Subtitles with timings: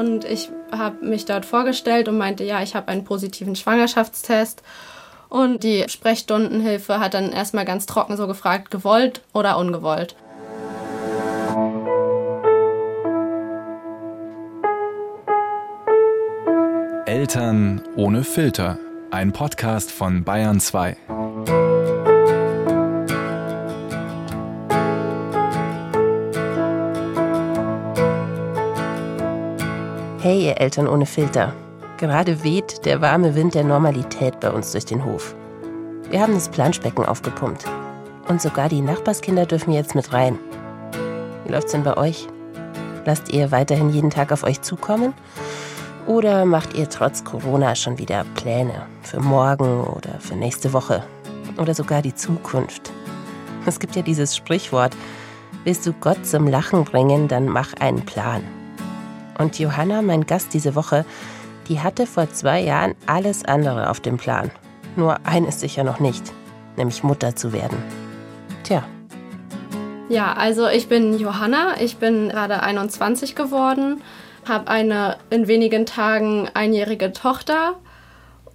[0.00, 4.62] und ich habe mich dort vorgestellt und meinte, ja, ich habe einen positiven Schwangerschaftstest.
[5.28, 10.16] Und die Sprechstundenhilfe hat dann erstmal ganz trocken so gefragt, gewollt oder ungewollt.
[17.06, 18.78] Eltern ohne Filter.
[19.10, 20.96] Ein Podcast von Bayern 2.
[30.50, 31.54] Ihr Eltern ohne Filter.
[31.98, 35.36] Gerade weht der warme Wind der Normalität bei uns durch den Hof.
[36.10, 37.66] Wir haben das Planschbecken aufgepumpt.
[38.26, 40.40] Und sogar die Nachbarskinder dürfen jetzt mit rein.
[41.44, 42.26] Wie läuft's denn bei euch?
[43.04, 45.14] Lasst ihr weiterhin jeden Tag auf euch zukommen?
[46.08, 51.04] Oder macht ihr trotz Corona schon wieder Pläne für morgen oder für nächste Woche?
[51.58, 52.90] Oder sogar die Zukunft?
[53.66, 54.96] Es gibt ja dieses Sprichwort,
[55.62, 58.42] willst du Gott zum Lachen bringen, dann mach einen Plan.
[59.40, 61.06] Und Johanna, mein Gast diese Woche,
[61.66, 64.50] die hatte vor zwei Jahren alles andere auf dem Plan.
[64.96, 66.22] Nur eines sicher noch nicht,
[66.76, 67.78] nämlich Mutter zu werden.
[68.64, 68.84] Tja.
[70.10, 74.02] Ja, also ich bin Johanna, ich bin gerade 21 geworden,
[74.46, 77.76] habe eine in wenigen Tagen einjährige Tochter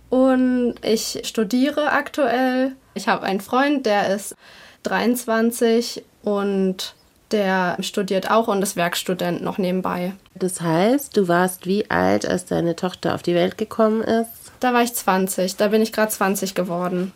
[0.10, 2.76] und ich studiere aktuell.
[2.94, 4.36] Ich habe einen Freund, der ist
[4.84, 6.94] 23 und
[7.36, 10.14] der studiert auch und ist Werkstudent noch nebenbei.
[10.36, 14.30] Das heißt, du warst wie alt, als deine Tochter auf die Welt gekommen ist?
[14.62, 17.12] Da war ich 20, da bin ich gerade 20 geworden.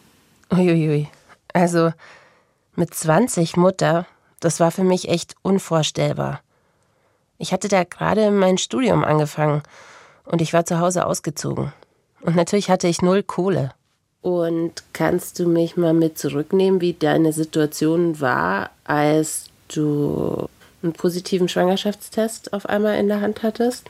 [0.51, 1.07] Uiuiui.
[1.53, 1.93] Also
[2.75, 4.05] mit 20 Mutter,
[4.41, 6.41] das war für mich echt unvorstellbar.
[7.37, 9.63] Ich hatte da gerade mein Studium angefangen
[10.25, 11.71] und ich war zu Hause ausgezogen.
[12.19, 13.71] Und natürlich hatte ich null Kohle.
[14.21, 20.47] Und kannst du mich mal mit zurücknehmen, wie deine Situation war, als du
[20.81, 23.89] einen positiven Schwangerschaftstest auf einmal in der Hand hattest?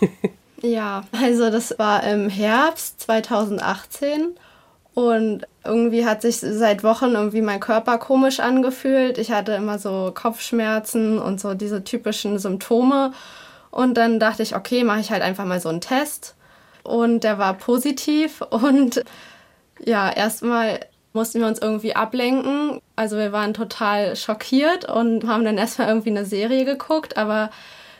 [0.62, 4.36] ja, also das war im Herbst 2018
[4.98, 9.16] und irgendwie hat sich seit Wochen irgendwie mein Körper komisch angefühlt.
[9.18, 13.12] Ich hatte immer so Kopfschmerzen und so diese typischen Symptome.
[13.70, 16.34] Und dann dachte ich, okay, mache ich halt einfach mal so einen Test.
[16.82, 18.40] Und der war positiv.
[18.50, 19.04] Und
[19.84, 20.80] ja, erstmal
[21.12, 22.80] mussten wir uns irgendwie ablenken.
[22.96, 27.50] Also wir waren total schockiert und haben dann erstmal irgendwie eine Serie geguckt, aber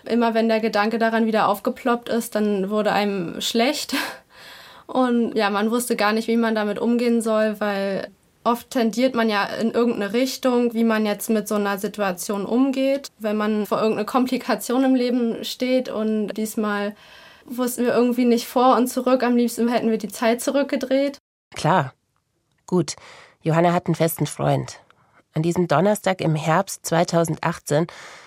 [0.04, 3.94] immer wenn der Gedanke daran wieder aufgeploppt ist, dann wurde einem schlecht.
[4.86, 8.08] Und ja, man wusste gar nicht, wie man damit umgehen soll, weil
[8.42, 13.08] oft tendiert man ja in irgendeine Richtung, wie man jetzt mit so einer Situation umgeht,
[13.18, 15.91] wenn man vor irgendeiner Komplikation im Leben steht.
[15.91, 16.94] Und diesmal
[17.44, 19.22] wussten wir irgendwie nicht vor und zurück.
[19.22, 21.18] Am liebsten hätten wir die Zeit zurückgedreht.
[21.54, 21.92] Klar,
[22.68, 22.96] Gut,
[23.40, 24.78] Johanna hat einen festen Freund.
[25.32, 27.86] An diesem Donnerstag im Herbst 2018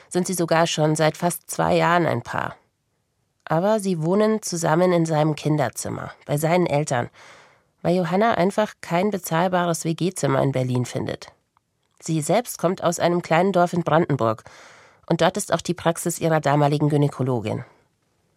[0.09, 2.55] sind sie sogar schon seit fast zwei Jahren ein Paar.
[3.45, 7.11] Aber sie wohnen zusammen in seinem Kinderzimmer, bei seinen Eltern,
[7.83, 11.27] weil Johanna einfach kein bezahlbares WG-Zimmer in Berlin findet.
[12.01, 14.43] Sie selbst kommt aus einem kleinen Dorf in Brandenburg
[15.05, 17.63] und dort ist auch die Praxis ihrer damaligen Gynäkologin.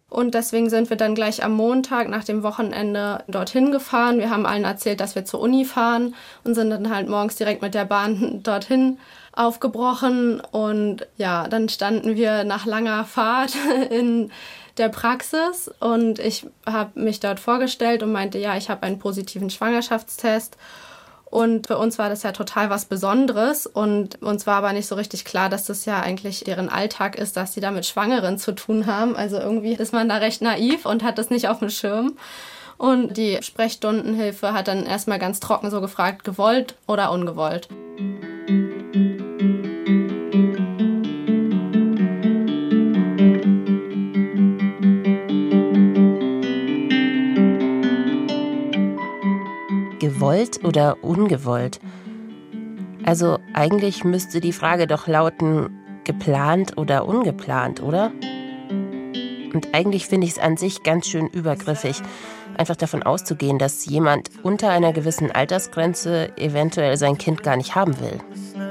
[0.09, 4.19] Und deswegen sind wir dann gleich am Montag nach dem Wochenende dorthin gefahren.
[4.19, 7.61] Wir haben allen erzählt, dass wir zur Uni fahren und sind dann halt morgens direkt
[7.61, 8.99] mit der Bahn dorthin
[9.33, 10.39] aufgebrochen.
[10.39, 13.53] Und ja, dann standen wir nach langer Fahrt
[13.89, 14.31] in
[14.77, 19.49] der Praxis und ich habe mich dort vorgestellt und meinte, ja, ich habe einen positiven
[19.49, 20.57] Schwangerschaftstest
[21.35, 23.67] und für uns war das ja total was Besonderes.
[23.67, 27.35] Und uns war aber nicht so richtig klar, dass das ja eigentlich deren Alltag ist,
[27.35, 29.17] dass sie da mit Schwangeren zu tun haben.
[29.17, 32.17] Also irgendwie ist man da recht naiv und hat das nicht auf dem Schirm.
[32.77, 37.67] Und die Sprechstundenhilfe hat dann erstmal ganz trocken so gefragt, gewollt oder ungewollt.
[50.25, 51.79] Gewollt oder ungewollt?
[53.05, 55.69] Also eigentlich müsste die Frage doch lauten,
[56.03, 58.11] geplant oder ungeplant, oder?
[59.53, 62.01] Und eigentlich finde ich es an sich ganz schön übergriffig,
[62.57, 67.95] einfach davon auszugehen, dass jemand unter einer gewissen Altersgrenze eventuell sein Kind gar nicht haben
[67.99, 68.64] will.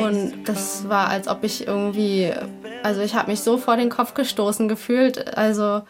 [0.00, 2.32] Und das war, als ob ich irgendwie,
[2.82, 5.82] also ich habe mich so vor den Kopf gestoßen gefühlt, also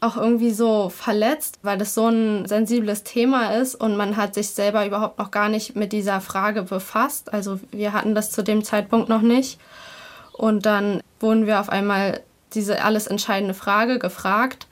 [0.00, 4.50] auch irgendwie so verletzt, weil das so ein sensibles Thema ist und man hat sich
[4.50, 7.32] selber überhaupt noch gar nicht mit dieser Frage befasst.
[7.32, 9.58] Also wir hatten das zu dem Zeitpunkt noch nicht.
[10.32, 12.20] Und dann wurden wir auf einmal
[12.52, 14.66] diese alles entscheidende Frage gefragt.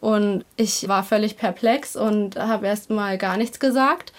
[0.00, 4.12] Und ich war völlig perplex und habe erst mal gar nichts gesagt.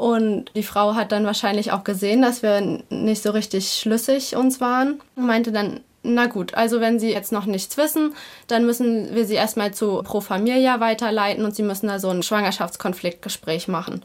[0.00, 4.58] Und die Frau hat dann wahrscheinlich auch gesehen, dass wir nicht so richtig schlüssig uns
[4.58, 8.14] waren und meinte dann, na gut, also wenn Sie jetzt noch nichts wissen,
[8.46, 12.22] dann müssen wir Sie erstmal zu Pro Familia weiterleiten und Sie müssen da so ein
[12.22, 14.02] Schwangerschaftskonfliktgespräch machen.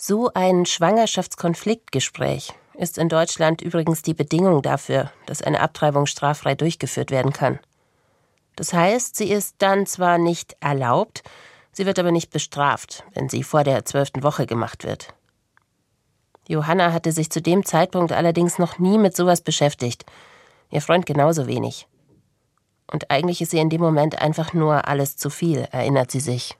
[0.00, 7.10] So ein Schwangerschaftskonfliktgespräch ist in Deutschland übrigens die Bedingung dafür, dass eine Abtreibung straffrei durchgeführt
[7.10, 7.58] werden kann.
[8.56, 11.24] Das heißt, sie ist dann zwar nicht erlaubt,
[11.72, 15.12] sie wird aber nicht bestraft, wenn sie vor der zwölften Woche gemacht wird.
[16.48, 20.04] Johanna hatte sich zu dem Zeitpunkt allerdings noch nie mit sowas beschäftigt,
[20.70, 21.86] ihr Freund genauso wenig.
[22.92, 26.56] Und eigentlich ist ihr in dem Moment einfach nur alles zu viel, erinnert sie sich.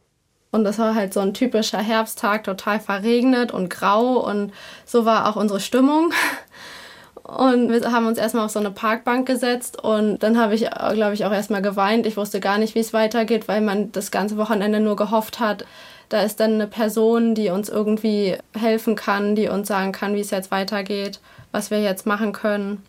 [0.50, 4.52] Und das war halt so ein typischer Herbsttag, total verregnet und grau und
[4.84, 6.12] so war auch unsere Stimmung.
[7.22, 11.12] Und wir haben uns erstmal auf so eine Parkbank gesetzt und dann habe ich, glaube
[11.12, 12.06] ich, auch erstmal geweint.
[12.06, 15.64] Ich wusste gar nicht, wie es weitergeht, weil man das ganze Wochenende nur gehofft hat,
[16.08, 20.20] da ist dann eine Person, die uns irgendwie helfen kann, die uns sagen kann, wie
[20.20, 21.20] es jetzt weitergeht,
[21.52, 22.82] was wir jetzt machen können.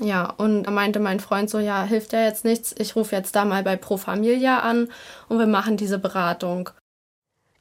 [0.00, 2.74] Ja, und da meinte mein Freund so, ja, hilft ja jetzt nichts.
[2.78, 4.88] Ich rufe jetzt da mal bei Pro Familia an
[5.28, 6.70] und wir machen diese Beratung.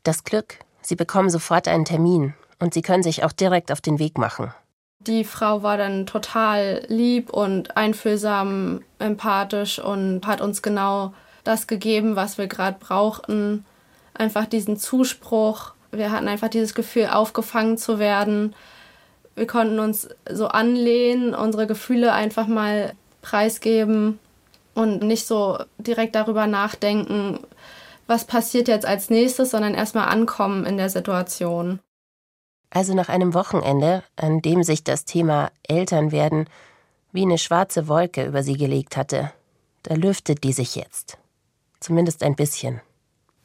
[0.04, 4.00] Das Glück, Sie bekommen sofort einen Termin und Sie können sich auch direkt auf den
[4.00, 4.54] Weg machen.
[5.00, 12.16] Die Frau war dann total lieb und einfühlsam, empathisch und hat uns genau das gegeben,
[12.16, 13.66] was wir gerade brauchten.
[14.14, 15.74] Einfach diesen Zuspruch.
[15.92, 18.56] Wir hatten einfach dieses Gefühl, aufgefangen zu werden.
[19.36, 24.20] Wir konnten uns so anlehnen, unsere Gefühle einfach mal preisgeben
[24.74, 27.40] und nicht so direkt darüber nachdenken,
[28.08, 31.80] was passiert jetzt als nächstes, sondern erstmal ankommen in der Situation.
[32.70, 36.48] Also nach einem Wochenende, an dem sich das Thema Elternwerden
[37.12, 39.32] wie eine schwarze Wolke über sie gelegt hatte,
[39.84, 41.18] da lüftet die sich jetzt.
[41.80, 42.82] Zumindest ein bisschen.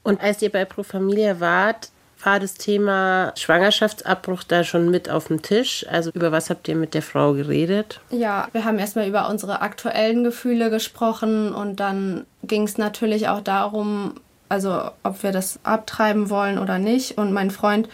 [0.06, 1.90] Und als ihr bei Pro Familia wart,
[2.22, 5.84] war das Thema Schwangerschaftsabbruch da schon mit auf dem Tisch?
[5.90, 8.00] Also über was habt ihr mit der Frau geredet?
[8.10, 13.40] Ja, wir haben erstmal über unsere aktuellen Gefühle gesprochen und dann ging es natürlich auch
[13.40, 14.14] darum,
[14.48, 17.18] also ob wir das abtreiben wollen oder nicht.
[17.18, 17.88] Und mein Freund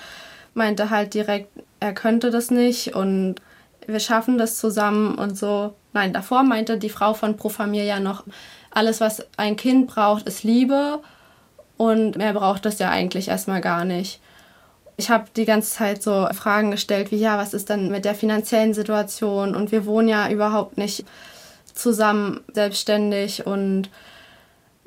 [0.53, 1.49] meinte halt direkt,
[1.81, 3.37] er könnte das nicht und
[3.87, 5.73] wir schaffen das zusammen und so.
[5.95, 8.25] Nein, davor meinte die Frau von Pro Familia noch,
[8.71, 11.01] alles, was ein Kind braucht, ist Liebe
[11.77, 14.21] und mehr braucht es ja eigentlich erstmal gar nicht.
[14.97, 18.15] Ich habe die ganze Zeit so Fragen gestellt wie, ja, was ist dann mit der
[18.15, 21.05] finanziellen Situation und wir wohnen ja überhaupt nicht
[21.75, 23.89] zusammen selbstständig und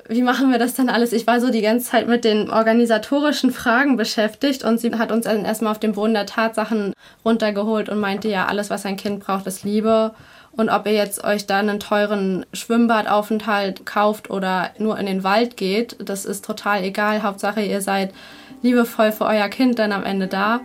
[0.08, 1.12] wie machen wir das dann alles?
[1.12, 5.24] Ich war so die ganze Zeit mit den organisatorischen Fragen beschäftigt und sie hat uns
[5.24, 6.92] dann erstmal auf den Boden der Tatsachen
[7.24, 10.14] runtergeholt und meinte, ja, alles, was ein Kind braucht, ist Liebe.
[10.56, 15.56] Und ob ihr jetzt euch da einen teuren Schwimmbadaufenthalt kauft oder nur in den Wald
[15.58, 17.22] geht, das ist total egal.
[17.22, 18.14] Hauptsache, ihr seid
[18.62, 20.60] liebevoll für euer Kind dann am Ende da.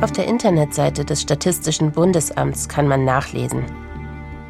[0.00, 3.64] Auf der Internetseite des Statistischen Bundesamts kann man nachlesen.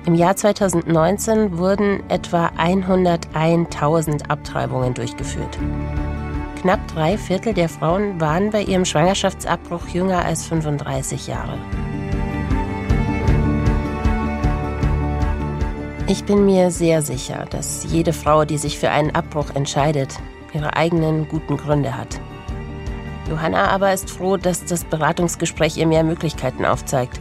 [0.05, 5.59] Im Jahr 2019 wurden etwa 101.000 Abtreibungen durchgeführt.
[6.67, 11.61] Knapp drei Viertel der Frauen waren bei ihrem Schwangerschaftsabbruch jünger als 35 Jahre.
[16.09, 20.17] Ich bin mir sehr sicher, dass jede Frau, die sich für einen Abbruch entscheidet,
[20.55, 22.19] ihre eigenen guten Gründe hat.
[23.31, 27.21] Johanna aber ist froh, dass das Beratungsgespräch ihr mehr Möglichkeiten aufzeigt.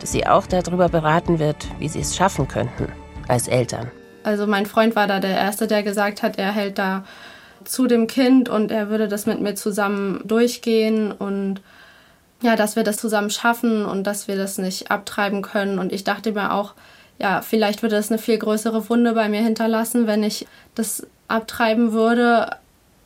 [0.00, 2.90] Dass sie auch darüber beraten wird, wie sie es schaffen könnten
[3.28, 3.90] als Eltern.
[4.22, 7.04] Also mein Freund war da der Erste, der gesagt hat, er hält da
[7.68, 11.60] zu dem Kind und er würde das mit mir zusammen durchgehen und
[12.40, 15.78] ja, dass wir das zusammen schaffen und dass wir das nicht abtreiben können.
[15.78, 16.74] Und ich dachte mir auch,
[17.18, 21.92] ja, vielleicht würde das eine viel größere Wunde bei mir hinterlassen, wenn ich das abtreiben
[21.92, 22.56] würde,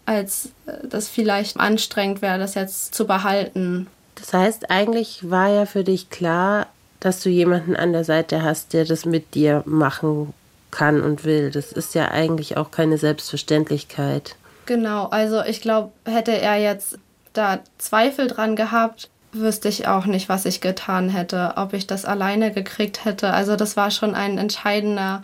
[0.05, 3.87] als äh, das vielleicht anstrengend wäre, das jetzt zu behalten.
[4.17, 6.67] Das heißt, eigentlich war ja für dich klar,
[7.01, 10.35] dass du jemanden an der Seite hast, der das mit dir machen
[10.71, 11.51] kann und will.
[11.51, 14.37] Das ist ja eigentlich auch keine Selbstverständlichkeit.
[14.67, 16.99] Genau, also ich glaube, hätte er jetzt
[17.33, 22.05] da Zweifel dran gehabt, wüsste ich auch nicht, was ich getan hätte, ob ich das
[22.05, 23.33] alleine gekriegt hätte.
[23.33, 25.23] Also das war schon ein entscheidender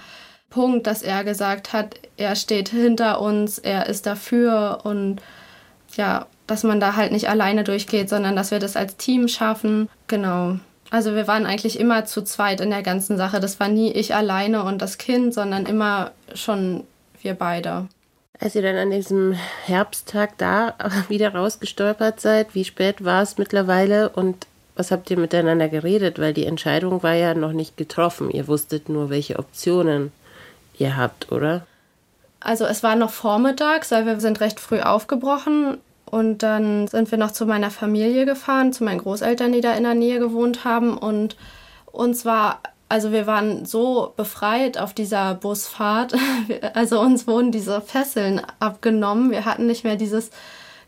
[0.51, 5.21] Punkt, dass er gesagt hat, er steht hinter uns, er ist dafür und
[5.97, 9.89] ja, dass man da halt nicht alleine durchgeht, sondern dass wir das als Team schaffen.
[10.07, 10.57] Genau.
[10.91, 13.41] Also wir waren eigentlich immer zu zweit in der ganzen Sache.
[13.41, 16.85] Das war nie ich alleine und das Kind, sondern immer schon
[17.21, 17.89] wir beide.
[18.41, 19.33] Als ihr dann an diesem
[19.67, 20.75] Herbsttag da
[21.09, 26.21] wieder rausgestolpert seid, wie spät war es mittlerweile und Was habt ihr miteinander geredet?
[26.21, 28.31] Weil die Entscheidung war ja noch nicht getroffen.
[28.31, 30.13] Ihr wusstet nur, welche Optionen
[30.79, 31.67] ihr habt, oder?
[32.39, 37.19] Also es war noch vormittags, weil wir sind recht früh aufgebrochen und dann sind wir
[37.19, 40.97] noch zu meiner Familie gefahren, zu meinen Großeltern, die da in der Nähe gewohnt haben
[40.97, 41.37] und
[41.87, 46.15] uns war also wir waren so befreit auf dieser Busfahrt.
[46.75, 49.31] Also uns wurden diese Fesseln abgenommen.
[49.31, 50.31] Wir hatten nicht mehr dieses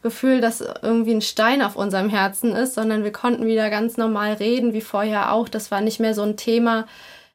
[0.03, 4.35] Gefühl, dass irgendwie ein Stein auf unserem Herzen ist, sondern wir konnten wieder ganz normal
[4.35, 5.49] reden, wie vorher auch.
[5.49, 6.87] Das war nicht mehr so ein Thema,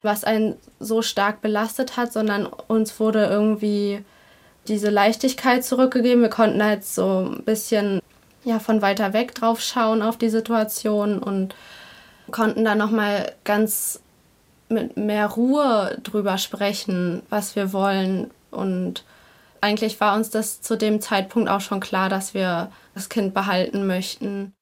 [0.02, 4.04] was einen so stark belastet hat, sondern uns wurde irgendwie
[4.66, 6.22] diese Leichtigkeit zurückgegeben.
[6.22, 8.00] Wir konnten halt so ein bisschen
[8.44, 11.54] ja, von weiter weg drauf schauen auf die Situation und
[12.32, 14.00] konnten dann nochmal ganz
[14.68, 18.30] mit mehr Ruhe drüber sprechen, was wir wollen.
[18.50, 19.04] Und
[19.60, 23.86] eigentlich war uns das zu dem Zeitpunkt auch schon klar, dass wir das Kind behalten
[23.86, 24.52] möchten.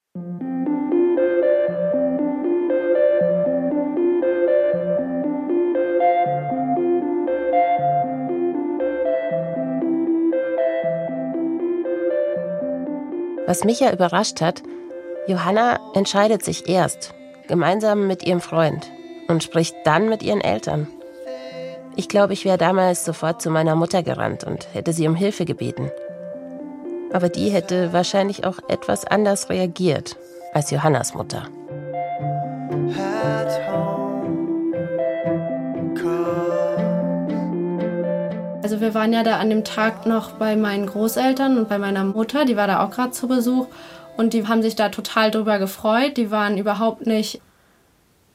[13.47, 14.63] Was mich ja überrascht hat,
[15.29, 17.15] Johanna entscheidet sich erst,
[17.47, 18.91] gemeinsam mit ihrem Freund,
[19.29, 20.87] und spricht dann mit ihren Eltern.
[21.97, 25.45] Ich glaube, ich wäre damals sofort zu meiner Mutter gerannt und hätte sie um Hilfe
[25.45, 25.91] gebeten.
[27.13, 30.17] Aber die hätte wahrscheinlich auch etwas anders reagiert
[30.53, 31.49] als Johannas Mutter.
[38.63, 42.03] Also wir waren ja da an dem Tag noch bei meinen Großeltern und bei meiner
[42.05, 43.67] Mutter, die war da auch gerade zu Besuch
[44.17, 46.17] und die haben sich da total drüber gefreut.
[46.17, 47.41] Die waren überhaupt nicht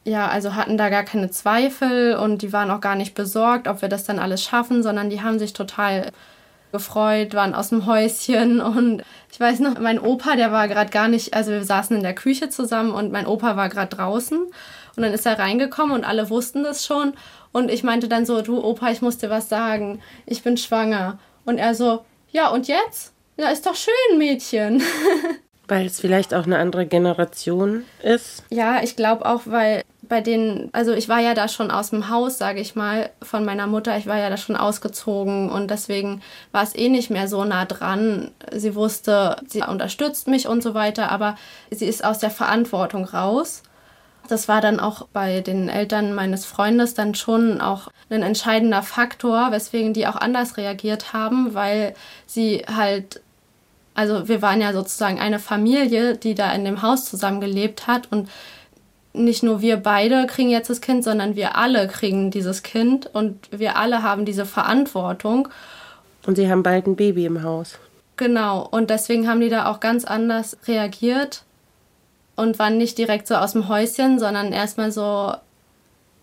[0.09, 3.81] ja, also hatten da gar keine Zweifel und die waren auch gar nicht besorgt, ob
[3.81, 6.11] wir das dann alles schaffen, sondern die haben sich total
[6.71, 11.07] gefreut, waren aus dem Häuschen und ich weiß noch, mein Opa, der war gerade gar
[11.07, 14.39] nicht, also wir saßen in der Küche zusammen und mein Opa war gerade draußen
[14.95, 17.13] und dann ist er reingekommen und alle wussten das schon
[17.51, 21.19] und ich meinte dann so, du Opa, ich muss dir was sagen, ich bin schwanger
[21.45, 23.13] und er so, ja und jetzt?
[23.37, 24.81] Ja, ist doch schön, Mädchen.
[25.69, 28.43] Weil es vielleicht auch eine andere Generation ist?
[28.49, 32.09] Ja, ich glaube auch, weil bei denen, also ich war ja da schon aus dem
[32.09, 36.21] Haus, sage ich mal, von meiner Mutter, ich war ja da schon ausgezogen und deswegen
[36.51, 38.31] war es eh nicht mehr so nah dran.
[38.51, 41.35] Sie wusste, sie unterstützt mich und so weiter, aber
[41.69, 43.61] sie ist aus der Verantwortung raus.
[44.27, 49.51] Das war dann auch bei den Eltern meines Freundes dann schon auch ein entscheidender Faktor,
[49.51, 51.93] weswegen die auch anders reagiert haben, weil
[52.25, 53.21] sie halt
[53.95, 58.29] also wir waren ja sozusagen eine Familie, die da in dem Haus zusammengelebt hat und
[59.13, 63.49] nicht nur wir beide kriegen jetzt das Kind, sondern wir alle kriegen dieses Kind und
[63.51, 65.49] wir alle haben diese Verantwortung.
[66.25, 67.79] Und sie haben bald ein Baby im Haus.
[68.17, 71.43] Genau, und deswegen haben die da auch ganz anders reagiert
[72.35, 75.33] und waren nicht direkt so aus dem Häuschen, sondern erstmal so,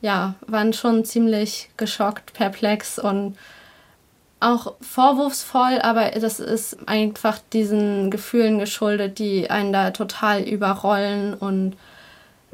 [0.02, 3.37] ja, waren schon ziemlich geschockt, perplex und
[4.40, 11.35] auch vorwurfsvoll, aber das ist einfach diesen Gefühlen geschuldet, die einen da total überrollen.
[11.35, 11.76] Und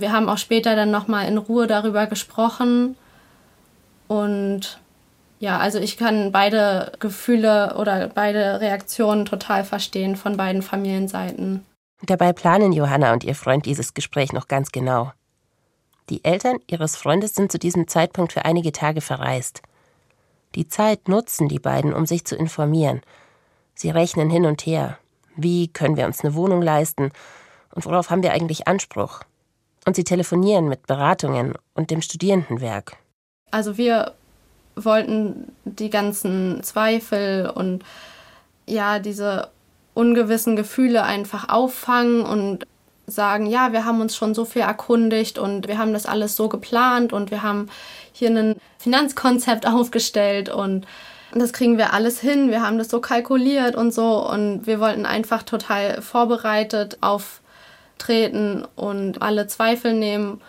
[0.03, 2.97] wir haben auch später dann nochmal in Ruhe darüber gesprochen.
[4.09, 4.79] Und
[5.39, 11.65] ja, also ich kann beide Gefühle oder beide Reaktionen total verstehen von beiden Familienseiten.
[12.03, 15.13] Dabei planen Johanna und ihr Freund dieses Gespräch noch ganz genau.
[16.11, 19.63] Die Eltern ihres Freundes sind zu diesem Zeitpunkt für einige Tage verreist.
[20.57, 23.01] Die Zeit nutzen die beiden, um sich zu informieren.
[23.75, 24.99] Sie rechnen hin und her.
[25.37, 27.13] Wie können wir uns eine Wohnung leisten?
[27.75, 29.21] Und worauf haben wir eigentlich Anspruch?
[29.85, 32.97] Und sie telefonieren mit Beratungen und dem Studierendenwerk.
[33.51, 34.13] Also wir
[34.77, 37.85] wollten die ganzen Zweifel und
[38.67, 39.51] ja, diese
[39.95, 42.67] ungewissen Gefühle einfach auffangen und
[43.07, 46.49] sagen, ja, wir haben uns schon so viel erkundigt und wir haben das alles so
[46.49, 47.69] geplant und wir haben
[48.13, 50.87] hier ein Finanzkonzept aufgestellt und
[51.35, 52.51] das kriegen wir alles hin.
[52.51, 56.99] Wir haben das so kalkuliert und so und wir wollten einfach total vorbereitet
[57.93, 60.41] auftreten und alle Zweifel nehmen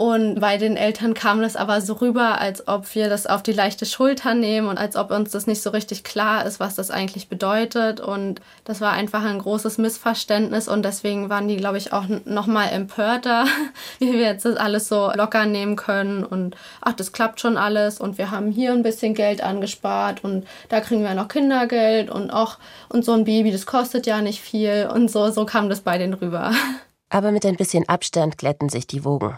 [0.00, 3.52] und bei den Eltern kam das aber so rüber, als ob wir das auf die
[3.52, 6.90] leichte Schulter nehmen und als ob uns das nicht so richtig klar ist, was das
[6.90, 8.00] eigentlich bedeutet.
[8.00, 12.70] Und das war einfach ein großes Missverständnis und deswegen waren die, glaube ich, auch nochmal
[12.72, 13.44] empörter,
[13.98, 18.00] wie wir jetzt das alles so locker nehmen können und ach, das klappt schon alles
[18.00, 22.30] und wir haben hier ein bisschen Geld angespart und da kriegen wir noch Kindergeld und
[22.30, 22.56] auch
[22.88, 25.98] und so ein Baby, das kostet ja nicht viel und so, so kam das bei
[25.98, 26.52] denen rüber.
[27.10, 29.36] Aber mit ein bisschen Abstand glätten sich die Wogen.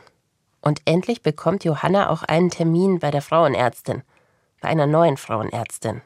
[0.63, 4.03] Und endlich bekommt Johanna auch einen Termin bei der Frauenärztin,
[4.61, 6.01] bei einer neuen Frauenärztin.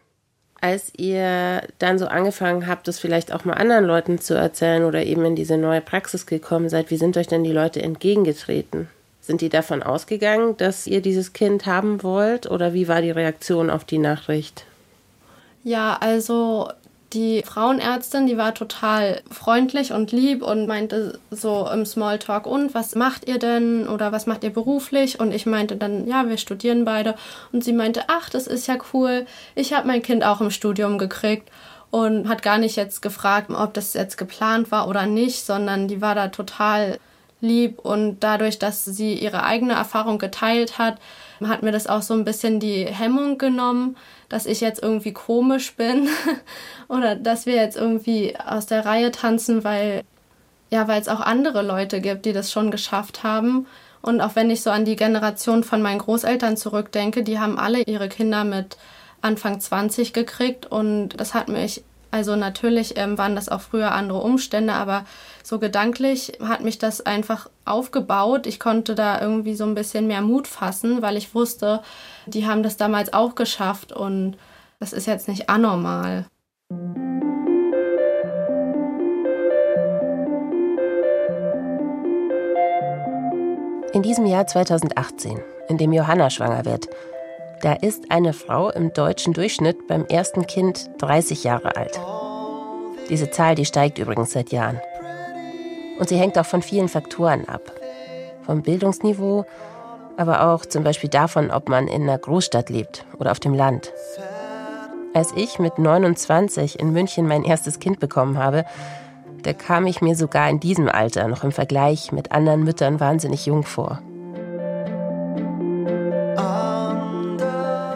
[0.61, 5.05] Als ihr dann so angefangen habt, das vielleicht auch mal anderen Leuten zu erzählen oder
[5.05, 8.89] eben in diese neue Praxis gekommen seid, wie sind euch denn die Leute entgegengetreten?
[9.21, 13.71] Sind die davon ausgegangen, dass ihr dieses Kind haben wollt oder wie war die Reaktion
[13.71, 14.65] auf die Nachricht?
[15.63, 16.71] Ja, also
[17.13, 22.95] die Frauenärztin, die war total freundlich und lieb und meinte so im Smalltalk, und was
[22.95, 25.21] macht ihr denn oder was macht ihr beruflich?
[25.21, 27.15] Und ich meinte dann, ja, wir studieren beide.
[27.53, 29.27] Und sie meinte, ach, das ist ja cool.
[29.55, 31.51] Ich habe mein Kind auch im Studium gekriegt
[31.91, 36.01] und hat gar nicht jetzt gefragt, ob das jetzt geplant war oder nicht, sondern die
[36.01, 36.99] war da total
[37.41, 40.99] lieb und dadurch, dass sie ihre eigene Erfahrung geteilt hat,
[41.45, 43.97] hat mir das auch so ein bisschen die Hemmung genommen,
[44.29, 46.09] dass ich jetzt irgendwie komisch bin
[46.89, 50.03] oder dass wir jetzt irgendwie aus der Reihe tanzen, weil
[50.71, 53.67] ja, weil es auch andere Leute gibt, die das schon geschafft haben.
[54.03, 57.83] Und auch wenn ich so an die Generation von meinen Großeltern zurückdenke, die haben alle
[57.83, 58.77] ihre Kinder mit
[59.21, 64.21] Anfang 20 gekriegt und das hat mich also natürlich ähm, waren das auch früher andere
[64.21, 65.05] Umstände, aber
[65.43, 68.47] so gedanklich hat mich das einfach aufgebaut.
[68.47, 71.83] Ich konnte da irgendwie so ein bisschen mehr Mut fassen, weil ich wusste,
[72.27, 74.37] die haben das damals auch geschafft und
[74.79, 76.27] das ist jetzt nicht anormal.
[83.93, 86.89] In diesem Jahr 2018, in dem Johanna schwanger wird,
[87.63, 91.99] da ist eine Frau im deutschen Durchschnitt beim ersten Kind 30 Jahre alt.
[93.09, 94.81] Diese Zahl, die steigt übrigens seit Jahren.
[95.99, 97.73] Und sie hängt auch von vielen Faktoren ab.
[98.43, 99.45] Vom Bildungsniveau,
[100.17, 103.93] aber auch zum Beispiel davon, ob man in einer Großstadt lebt oder auf dem Land.
[105.15, 108.65] Als ich mit 29 in München mein erstes Kind bekommen habe,
[109.43, 113.47] da kam ich mir sogar in diesem Alter noch im Vergleich mit anderen Müttern wahnsinnig
[113.47, 114.03] jung vor.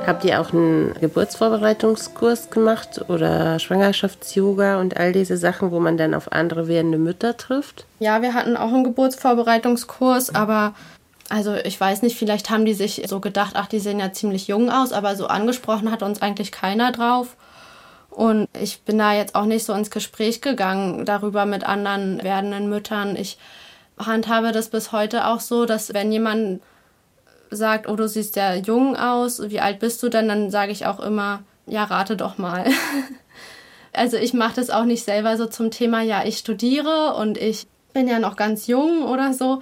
[0.06, 6.14] Habt ihr auch einen Geburtsvorbereitungskurs gemacht oder Schwangerschafts-Yoga und all diese Sachen, wo man dann
[6.14, 7.86] auf andere werdende Mütter trifft?
[7.98, 10.74] Ja, wir hatten auch einen Geburtsvorbereitungskurs, aber
[11.28, 14.48] also ich weiß nicht, vielleicht haben die sich so gedacht, ach, die sehen ja ziemlich
[14.48, 17.36] jung aus, aber so angesprochen hat uns eigentlich keiner drauf.
[18.10, 22.68] Und ich bin da jetzt auch nicht so ins Gespräch gegangen darüber mit anderen werdenden
[22.68, 23.14] Müttern.
[23.14, 23.38] Ich
[23.96, 26.60] handhabe das bis heute auch so, dass wenn jemand
[27.50, 30.86] sagt, oh, du siehst ja jung aus, wie alt bist du denn, dann sage ich
[30.86, 32.64] auch immer, ja, rate doch mal.
[33.92, 37.66] also ich mache das auch nicht selber so zum Thema, ja, ich studiere und ich
[37.92, 39.60] bin ja noch ganz jung oder so,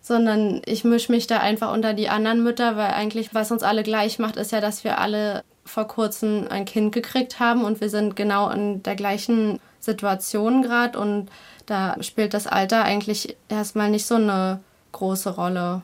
[0.00, 3.82] sondern ich mische mich da einfach unter die anderen Mütter, weil eigentlich, was uns alle
[3.82, 7.88] gleich macht, ist ja, dass wir alle vor kurzem ein Kind gekriegt haben und wir
[7.88, 11.30] sind genau in der gleichen Situation gerade und
[11.66, 14.60] da spielt das Alter eigentlich erstmal nicht so eine
[14.92, 15.82] große Rolle.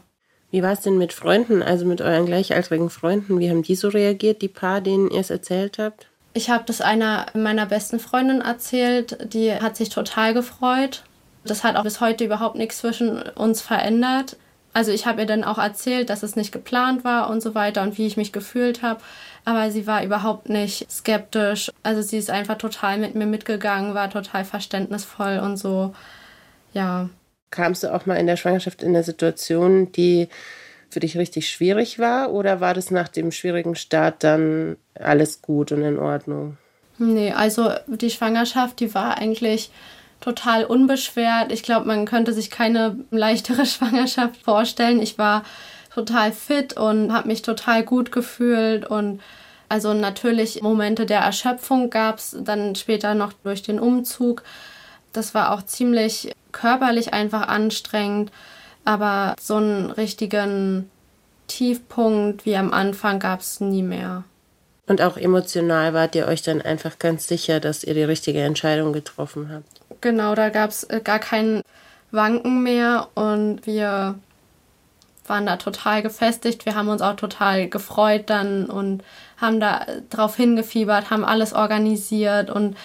[0.50, 3.38] Wie war es denn mit Freunden, also mit euren gleichaltrigen Freunden?
[3.38, 6.06] Wie haben die so reagiert, die Paar, denen ihr es erzählt habt?
[6.32, 9.32] Ich habe das einer meiner besten Freundinnen erzählt.
[9.32, 11.04] Die hat sich total gefreut.
[11.44, 14.36] Das hat auch bis heute überhaupt nichts zwischen uns verändert.
[14.72, 17.82] Also ich habe ihr dann auch erzählt, dass es nicht geplant war und so weiter
[17.82, 19.00] und wie ich mich gefühlt habe.
[19.44, 21.72] Aber sie war überhaupt nicht skeptisch.
[21.82, 25.94] Also sie ist einfach total mit mir mitgegangen, war total verständnisvoll und so.
[26.72, 27.08] Ja,
[27.50, 30.28] Kamst du auch mal in der Schwangerschaft in eine Situation, die
[30.90, 32.32] für dich richtig schwierig war?
[32.32, 36.56] Oder war das nach dem schwierigen Start dann alles gut und in Ordnung?
[36.98, 39.70] Nee, also die Schwangerschaft, die war eigentlich
[40.20, 41.50] total unbeschwert.
[41.50, 45.00] Ich glaube, man könnte sich keine leichtere Schwangerschaft vorstellen.
[45.00, 45.44] Ich war
[45.94, 49.20] total fit und habe mich total gut gefühlt und
[49.68, 54.42] also natürlich Momente der Erschöpfung gab es dann später noch durch den Umzug.
[55.12, 58.30] Das war auch ziemlich körperlich einfach anstrengend,
[58.84, 60.90] aber so einen richtigen
[61.46, 64.24] Tiefpunkt wie am Anfang gab es nie mehr.
[64.86, 68.92] Und auch emotional wart ihr euch dann einfach ganz sicher, dass ihr die richtige Entscheidung
[68.92, 70.00] getroffen habt.
[70.00, 71.62] Genau, da gab es äh, gar kein
[72.10, 74.16] Wanken mehr und wir
[75.26, 76.66] waren da total gefestigt.
[76.66, 79.04] Wir haben uns auch total gefreut dann und
[79.36, 82.76] haben da drauf hingefiebert, haben alles organisiert und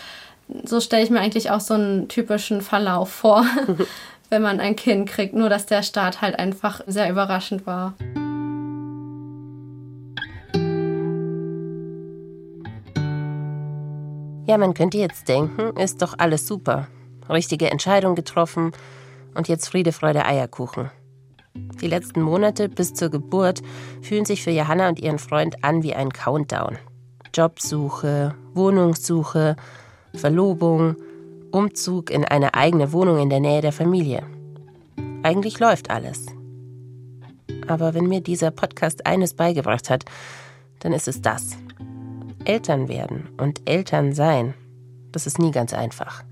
[0.64, 3.46] so stelle ich mir eigentlich auch so einen typischen Verlauf vor,
[4.30, 5.34] wenn man ein Kind kriegt.
[5.34, 7.94] Nur, dass der Start halt einfach sehr überraschend war.
[14.48, 16.88] Ja, man könnte jetzt denken, ist doch alles super.
[17.28, 18.74] Richtige Entscheidung getroffen
[19.34, 20.92] und jetzt Friede, Freude, Eierkuchen.
[21.82, 23.62] Die letzten Monate bis zur Geburt
[24.04, 26.78] fühlen sich für Johanna und ihren Freund an wie ein Countdown.
[27.34, 29.56] Jobsuche, Wohnungssuche,
[30.16, 30.96] Verlobung,
[31.52, 34.24] Umzug in eine eigene Wohnung in der Nähe der Familie.
[35.24, 36.26] Eigentlich läuft alles.
[37.68, 40.06] Aber wenn mir dieser Podcast eines beigebracht hat,
[40.80, 41.58] dann ist es das.
[42.44, 44.54] Eltern werden und Eltern sein,
[45.12, 46.24] das ist nie ganz einfach.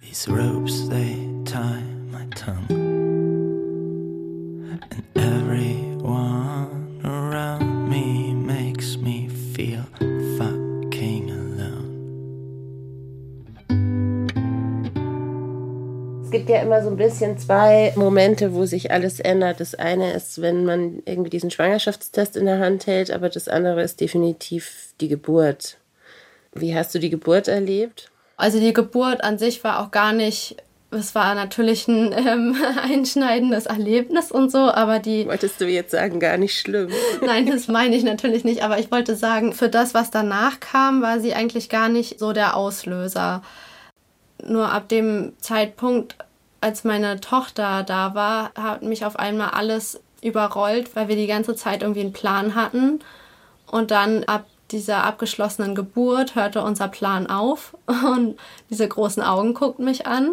[0.00, 2.64] These ropes, they tie my tongue.
[4.70, 5.83] And everyone
[16.44, 19.60] gibt ja immer so ein bisschen zwei Momente, wo sich alles ändert.
[19.60, 23.82] Das eine ist, wenn man irgendwie diesen Schwangerschaftstest in der Hand hält, aber das andere
[23.82, 25.78] ist definitiv die Geburt.
[26.52, 28.10] Wie hast du die Geburt erlebt?
[28.36, 30.56] Also die Geburt an sich war auch gar nicht,
[30.90, 35.26] es war natürlich ein ähm, einschneidendes Erlebnis und so, aber die...
[35.26, 36.90] Wolltest du jetzt sagen, gar nicht schlimm?
[37.24, 41.00] Nein, das meine ich natürlich nicht, aber ich wollte sagen, für das, was danach kam,
[41.00, 43.40] war sie eigentlich gar nicht so der Auslöser.
[44.46, 46.16] Nur ab dem Zeitpunkt,
[46.64, 51.54] als meine Tochter da war, hat mich auf einmal alles überrollt, weil wir die ganze
[51.54, 53.00] Zeit irgendwie einen Plan hatten.
[53.66, 58.38] Und dann ab dieser abgeschlossenen Geburt hörte unser Plan auf und
[58.70, 60.30] diese großen Augen guckten mich an.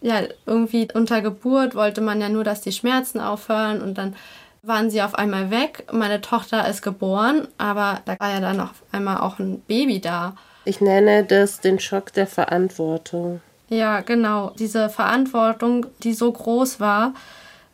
[0.00, 4.16] Ja, irgendwie unter Geburt wollte man ja nur, dass die Schmerzen aufhören und dann
[4.62, 5.86] waren sie auf einmal weg.
[5.92, 10.34] Meine Tochter ist geboren, aber da war ja dann auf einmal auch ein Baby da.
[10.64, 13.42] Ich nenne das den Schock der Verantwortung.
[13.68, 14.52] Ja, genau.
[14.58, 17.14] Diese Verantwortung, die so groß war,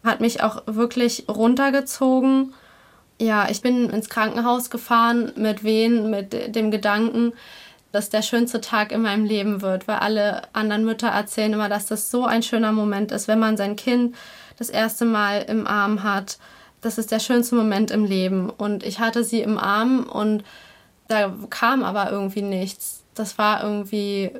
[0.03, 2.55] hat mich auch wirklich runtergezogen
[3.23, 7.33] ja, ich bin ins Krankenhaus gefahren mit wen, mit dem Gedanken,
[7.93, 11.87] dass der schönste Tag in meinem Leben wird, weil alle anderen Mütter erzählen immer, dass
[11.87, 14.17] das so ein schöner Moment ist, wenn man sein Kind
[14.59, 16.39] das erste Mal im Arm hat.
[16.81, 18.51] Das ist der schönste Moment im Leben.
[18.51, 20.43] Und ich hatte sie im Arm und
[21.07, 23.05] da kam aber irgendwie nichts.
[23.15, 24.33] Das war irgendwie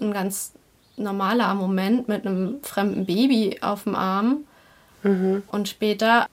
[0.00, 0.53] ein ganz
[0.96, 4.44] normaler Moment mit einem fremden Baby auf dem Arm.
[5.02, 5.42] Mhm.
[5.50, 6.26] Und später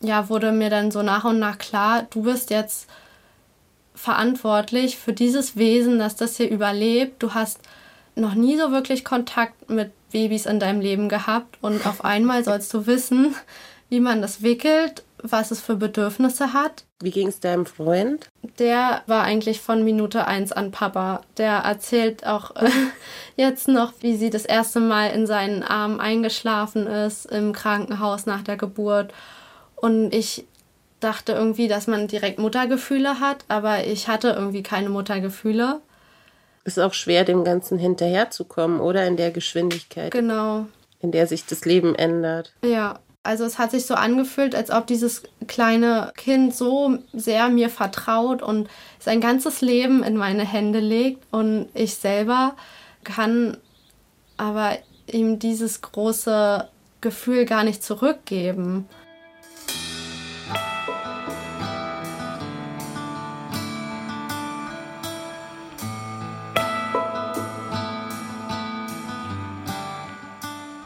[0.00, 2.88] ja, wurde mir dann so nach und nach klar, du bist jetzt
[3.94, 7.22] verantwortlich für dieses Wesen, dass das hier überlebt.
[7.22, 7.60] Du hast
[8.16, 12.72] noch nie so wirklich Kontakt mit Babys in deinem Leben gehabt und auf einmal sollst
[12.74, 13.34] du wissen,
[13.88, 16.84] wie man das wickelt, was es für Bedürfnisse hat.
[17.02, 18.28] Wie ging es deinem Freund?
[18.58, 21.22] Der war eigentlich von Minute eins an Papa.
[21.38, 22.68] Der erzählt auch äh,
[23.36, 28.42] jetzt noch, wie sie das erste Mal in seinen Armen eingeschlafen ist im Krankenhaus nach
[28.42, 29.12] der Geburt
[29.76, 30.46] und ich
[31.00, 35.80] dachte irgendwie, dass man direkt Muttergefühle hat, aber ich hatte irgendwie keine Muttergefühle.
[36.64, 39.06] Ist auch schwer, dem Ganzen hinterherzukommen, oder?
[39.06, 40.10] In der Geschwindigkeit.
[40.12, 40.64] Genau.
[41.00, 42.54] In der sich das Leben ändert.
[42.64, 43.00] Ja.
[43.24, 48.42] Also es hat sich so angefühlt, als ob dieses kleine Kind so sehr mir vertraut
[48.42, 48.68] und
[49.00, 52.54] sein ganzes Leben in meine Hände legt und ich selber
[53.02, 53.56] kann
[54.36, 56.68] aber ihm dieses große
[57.00, 58.86] Gefühl gar nicht zurückgeben.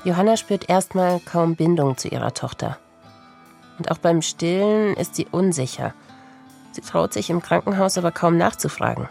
[0.09, 2.79] Johanna spürt erstmal kaum Bindung zu ihrer Tochter.
[3.79, 5.93] Und auch beim Stillen ist sie unsicher.
[6.73, 9.07] Sie traut sich im Krankenhaus aber kaum nachzufragen.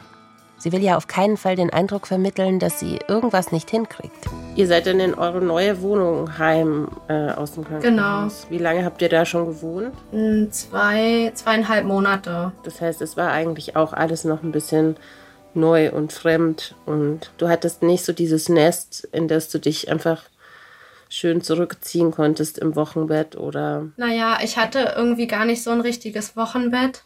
[0.57, 4.25] Sie will ja auf keinen Fall den Eindruck vermitteln, dass sie irgendwas nicht hinkriegt.
[4.55, 8.47] Ihr seid dann in eure neue Wohnung heim äh, aus dem Krankenhaus.
[8.47, 8.49] Genau.
[8.49, 9.93] Wie lange habt ihr da schon gewohnt?
[10.09, 12.53] Hm, zwei, zweieinhalb Monate.
[12.63, 14.95] Das heißt, es war eigentlich auch alles noch ein bisschen
[15.53, 16.73] neu und fremd.
[16.87, 20.23] Und du hattest nicht so dieses Nest, in das du dich einfach
[21.09, 23.87] schön zurückziehen konntest im Wochenbett oder?
[23.97, 27.03] Naja, ich hatte irgendwie gar nicht so ein richtiges Wochenbett,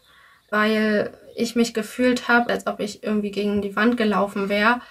[0.49, 4.81] weil ich mich gefühlt habe, als ob ich irgendwie gegen die Wand gelaufen wäre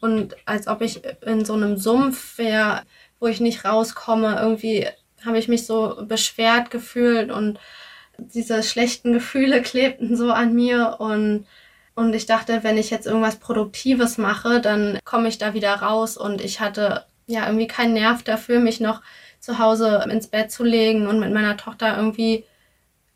[0.00, 2.82] und als ob ich in so einem Sumpf wäre,
[3.18, 4.38] wo ich nicht rauskomme.
[4.40, 4.86] Irgendwie
[5.24, 7.58] habe ich mich so beschwert gefühlt und
[8.18, 11.46] diese schlechten Gefühle klebten so an mir und
[11.96, 16.16] und ich dachte, wenn ich jetzt irgendwas Produktives mache, dann komme ich da wieder raus
[16.16, 19.02] und ich hatte ja irgendwie keinen Nerv dafür, mich noch
[19.40, 22.44] zu Hause ins Bett zu legen und mit meiner Tochter irgendwie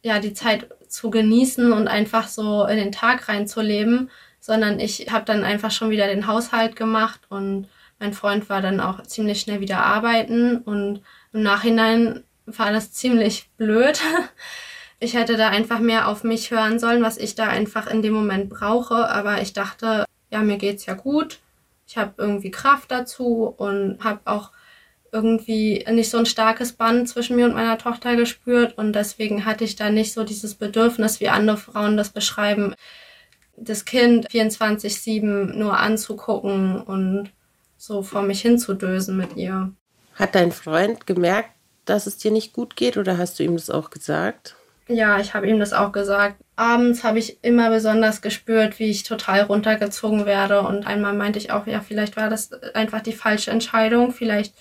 [0.02, 5.24] ja die Zeit zu genießen und einfach so in den Tag reinzuleben, sondern ich habe
[5.24, 9.60] dann einfach schon wieder den Haushalt gemacht und mein Freund war dann auch ziemlich schnell
[9.60, 14.00] wieder arbeiten und im Nachhinein war das ziemlich blöd.
[15.00, 18.14] Ich hätte da einfach mehr auf mich hören sollen, was ich da einfach in dem
[18.14, 21.40] Moment brauche, aber ich dachte, ja, mir geht's ja gut
[21.86, 24.50] ich habe irgendwie Kraft dazu und habe auch
[25.12, 29.62] irgendwie nicht so ein starkes Band zwischen mir und meiner Tochter gespürt und deswegen hatte
[29.62, 32.74] ich da nicht so dieses Bedürfnis, wie andere Frauen das beschreiben,
[33.56, 37.30] das Kind 24/7 nur anzugucken und
[37.76, 39.72] so vor mich hinzudösen mit ihr.
[40.14, 41.50] Hat dein Freund gemerkt,
[41.84, 44.56] dass es dir nicht gut geht oder hast du ihm das auch gesagt?
[44.88, 46.36] Ja, ich habe ihm das auch gesagt.
[46.56, 50.60] Abends habe ich immer besonders gespürt, wie ich total runtergezogen werde.
[50.60, 54.12] Und einmal meinte ich auch, ja, vielleicht war das einfach die falsche Entscheidung.
[54.12, 54.54] Vielleicht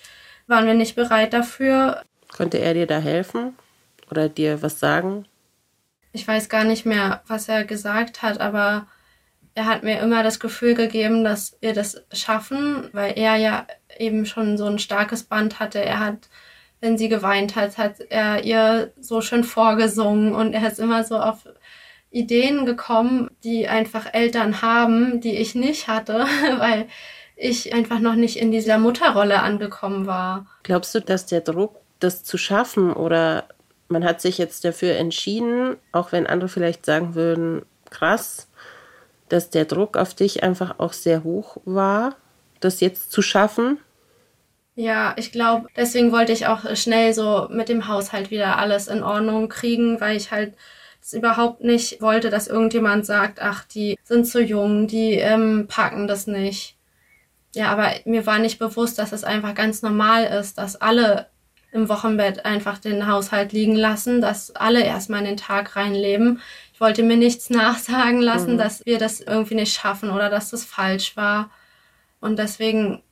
[0.46, 2.02] waren wir nicht bereit dafür.
[2.34, 3.54] Konnte er dir da helfen
[4.10, 5.26] oder dir was sagen?
[6.12, 8.86] Ich weiß gar nicht mehr, was er gesagt hat, aber
[9.54, 13.66] er hat mir immer das Gefühl gegeben, dass wir das schaffen, weil er ja
[13.98, 15.80] eben schon so ein starkes Band hatte.
[15.84, 16.28] Er hat
[16.84, 21.16] wenn sie geweint hat, hat er ihr so schön vorgesungen und er ist immer so
[21.16, 21.48] auf
[22.10, 26.26] Ideen gekommen, die einfach Eltern haben, die ich nicht hatte,
[26.58, 26.86] weil
[27.36, 30.46] ich einfach noch nicht in dieser Mutterrolle angekommen war.
[30.62, 33.44] Glaubst du, dass der Druck, das zu schaffen oder
[33.88, 38.46] man hat sich jetzt dafür entschieden, auch wenn andere vielleicht sagen würden, krass,
[39.30, 42.14] dass der Druck auf dich einfach auch sehr hoch war,
[42.60, 43.78] das jetzt zu schaffen?
[44.76, 49.04] Ja, ich glaube, deswegen wollte ich auch schnell so mit dem Haushalt wieder alles in
[49.04, 50.54] Ordnung kriegen, weil ich halt
[51.12, 56.26] überhaupt nicht wollte, dass irgendjemand sagt, ach, die sind zu jung, die ähm, packen das
[56.26, 56.76] nicht.
[57.54, 61.28] Ja, aber mir war nicht bewusst, dass es einfach ganz normal ist, dass alle
[61.70, 66.40] im Wochenbett einfach den Haushalt liegen lassen, dass alle erstmal in den Tag reinleben.
[66.72, 68.58] Ich wollte mir nichts nachsagen lassen, mhm.
[68.58, 71.50] dass wir das irgendwie nicht schaffen oder dass das falsch war.
[72.20, 73.02] Und deswegen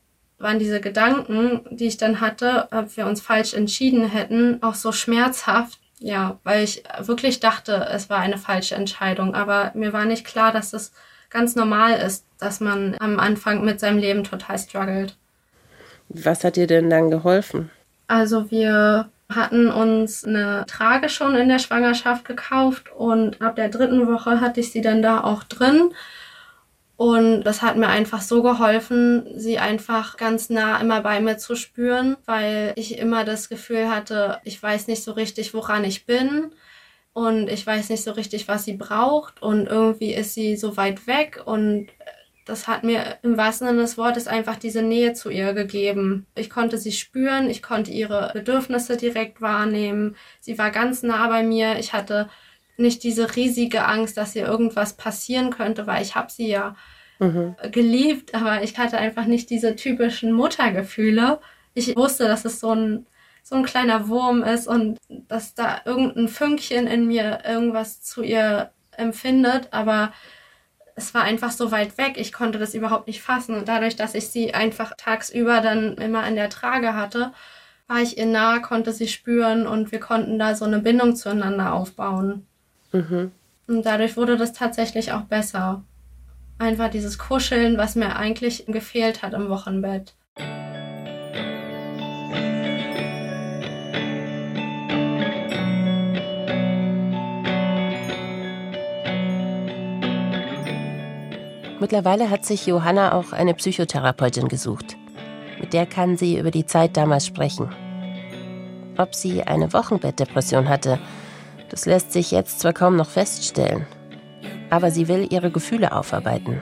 [0.42, 4.92] waren diese Gedanken, die ich dann hatte, ob wir uns falsch entschieden hätten, auch so
[4.92, 5.78] schmerzhaft.
[5.98, 9.34] Ja, weil ich wirklich dachte, es war eine falsche Entscheidung.
[9.34, 10.92] Aber mir war nicht klar, dass es
[11.30, 15.16] ganz normal ist, dass man am Anfang mit seinem Leben total struggelt.
[16.08, 17.70] Was hat dir denn dann geholfen?
[18.08, 24.06] Also wir hatten uns eine Trage schon in der Schwangerschaft gekauft und ab der dritten
[24.12, 25.92] Woche hatte ich sie dann da auch drin.
[27.02, 31.56] Und das hat mir einfach so geholfen, sie einfach ganz nah immer bei mir zu
[31.56, 36.52] spüren, weil ich immer das Gefühl hatte, ich weiß nicht so richtig, woran ich bin.
[37.12, 39.42] Und ich weiß nicht so richtig, was sie braucht.
[39.42, 41.42] Und irgendwie ist sie so weit weg.
[41.44, 41.88] Und
[42.46, 46.26] das hat mir im wahrsten Sinne des Wortes einfach diese Nähe zu ihr gegeben.
[46.36, 50.14] Ich konnte sie spüren, ich konnte ihre Bedürfnisse direkt wahrnehmen.
[50.38, 51.80] Sie war ganz nah bei mir.
[51.80, 52.28] Ich hatte
[52.76, 56.76] nicht diese riesige Angst, dass ihr irgendwas passieren könnte, weil ich habe sie ja
[57.22, 57.56] mhm.
[57.70, 61.40] geliebt, aber ich hatte einfach nicht diese typischen Muttergefühle.
[61.74, 63.06] Ich wusste, dass es so ein
[63.44, 68.70] so ein kleiner Wurm ist und dass da irgendein Fünkchen in mir irgendwas zu ihr
[68.96, 70.12] empfindet, aber
[70.94, 73.56] es war einfach so weit weg, ich konnte das überhaupt nicht fassen.
[73.56, 77.32] Und dadurch, dass ich sie einfach tagsüber dann immer in der Trage hatte,
[77.88, 81.72] war ich ihr nah, konnte sie spüren und wir konnten da so eine Bindung zueinander
[81.72, 82.46] aufbauen.
[82.92, 83.32] Mhm.
[83.66, 85.82] Und dadurch wurde das tatsächlich auch besser.
[86.58, 90.14] Einfach dieses Kuscheln, was mir eigentlich gefehlt hat im Wochenbett.
[101.82, 104.96] Mittlerweile hat sich Johanna auch eine Psychotherapeutin gesucht.
[105.60, 107.74] Mit der kann sie über die Zeit damals sprechen.
[108.96, 111.00] Ob sie eine Wochenbettdepression hatte,
[111.70, 113.84] das lässt sich jetzt zwar kaum noch feststellen,
[114.72, 116.58] aber sie will ihre Gefühle aufarbeiten.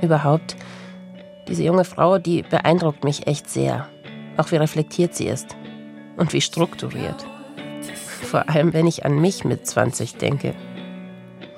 [0.00, 0.54] Überhaupt,
[1.48, 3.88] diese junge Frau, die beeindruckt mich echt sehr,
[4.36, 5.56] auch wie reflektiert sie ist
[6.16, 7.26] und wie strukturiert.
[8.22, 10.54] Vor allem, wenn ich an mich mit 20 denke.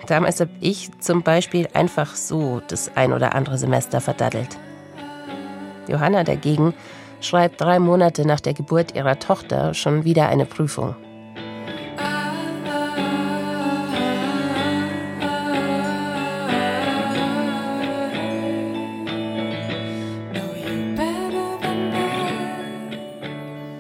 [0.07, 4.57] Damals habe ich zum Beispiel einfach so das ein oder andere Semester verdaddelt.
[5.87, 6.73] Johanna dagegen
[7.21, 10.97] schreibt drei Monate nach der Geburt ihrer Tochter schon wieder eine Prüfung.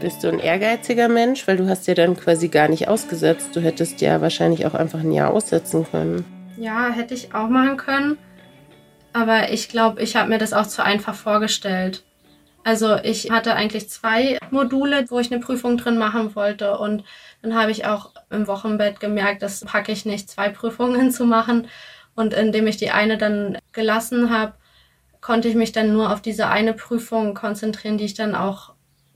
[0.05, 1.49] Bist du ein ehrgeiziger Mensch?
[1.49, 3.57] Weil du hast ja dann quasi gar nicht ausgesetzt.
[3.57, 6.27] Du hättest ja wahrscheinlich auch einfach ein Jahr aussetzen können.
[6.59, 8.19] Ja, hätte ich auch machen können.
[9.15, 12.05] Aber ich glaube, ich habe mir das auch zu einfach vorgestellt.
[12.65, 16.77] Also ich hatte eigentlich zwei Module, wo ich eine Prüfung drin machen wollte.
[16.77, 17.03] Und
[17.41, 21.67] dann habe ich auch im Wochenbett gemerkt, das packe ich nicht, zwei Prüfungen zu machen.
[22.15, 24.53] Und indem ich die eine dann gelassen habe,
[25.23, 28.74] konnte ich mich dann nur auf diese eine Prüfung konzentrieren, die ich dann auch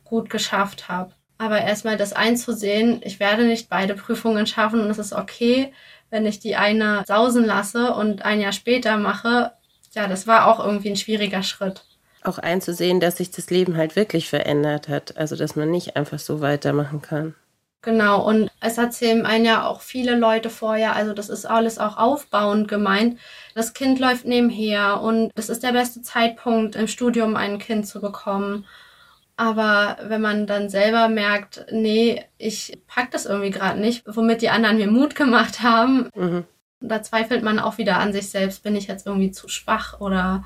[0.08, 1.12] gut geschafft habe.
[1.38, 5.72] Aber erstmal das einzusehen, ich werde nicht beide Prüfungen schaffen und es ist okay,
[6.10, 9.52] wenn ich die eine sausen lasse und ein Jahr später mache.
[9.92, 11.84] Ja, das war auch irgendwie ein schwieriger Schritt.
[12.24, 15.16] Auch einzusehen, dass sich das Leben halt wirklich verändert hat.
[15.16, 17.34] Also, dass man nicht einfach so weitermachen kann.
[17.82, 21.96] Genau, und es erzählen einen ja auch viele Leute vorher, also das ist alles auch
[21.96, 23.20] aufbauend gemeint.
[23.54, 28.00] Das Kind läuft nebenher und das ist der beste Zeitpunkt im Studium, ein Kind zu
[28.00, 28.66] bekommen.
[29.38, 34.48] Aber wenn man dann selber merkt, nee, ich pack das irgendwie gerade nicht, womit die
[34.48, 36.42] anderen mir Mut gemacht haben, mhm.
[36.80, 40.42] da zweifelt man auch wieder an sich selbst, bin ich jetzt irgendwie zu schwach oder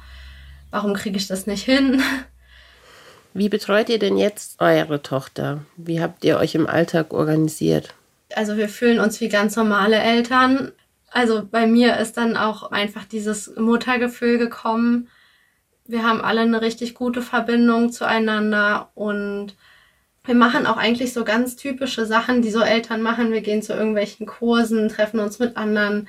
[0.71, 2.03] warum kriege ich das nicht hin?
[3.33, 5.65] Wie betreut ihr denn jetzt eure Tochter?
[5.79, 7.95] Wie habt ihr euch im Alltag organisiert?
[8.35, 10.71] Also wir fühlen uns wie ganz normale Eltern.
[11.11, 15.09] Also bei mir ist dann auch einfach dieses Muttergefühl gekommen.
[15.93, 19.55] Wir haben alle eine richtig gute Verbindung zueinander und
[20.25, 23.31] wir machen auch eigentlich so ganz typische Sachen, die so Eltern machen.
[23.31, 26.09] Wir gehen zu irgendwelchen Kursen, treffen uns mit anderen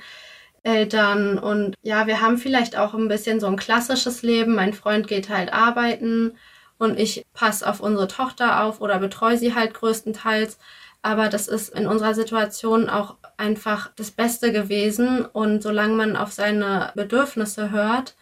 [0.62, 4.54] Eltern und ja, wir haben vielleicht auch ein bisschen so ein klassisches Leben.
[4.54, 6.32] Mein Freund geht halt arbeiten
[6.78, 10.58] und ich passe auf unsere Tochter auf oder betreue sie halt größtenteils.
[11.02, 15.26] Aber das ist in unserer Situation auch einfach das Beste gewesen.
[15.26, 18.14] Und solange man auf seine Bedürfnisse hört,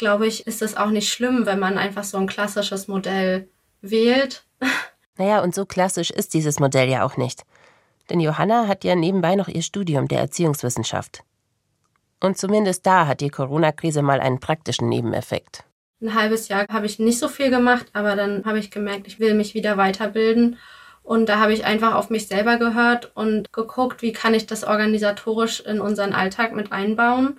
[0.00, 3.48] glaube ich, ist es auch nicht schlimm, wenn man einfach so ein klassisches Modell
[3.80, 4.44] wählt.
[5.16, 7.42] Naja, und so klassisch ist dieses Modell ja auch nicht.
[8.08, 11.24] Denn Johanna hat ja nebenbei noch ihr Studium der Erziehungswissenschaft.
[12.20, 15.64] Und zumindest da hat die Corona-Krise mal einen praktischen Nebeneffekt.
[16.00, 19.20] Ein halbes Jahr habe ich nicht so viel gemacht, aber dann habe ich gemerkt, ich
[19.20, 20.56] will mich wieder weiterbilden.
[21.02, 24.64] Und da habe ich einfach auf mich selber gehört und geguckt, wie kann ich das
[24.64, 27.38] organisatorisch in unseren Alltag mit einbauen.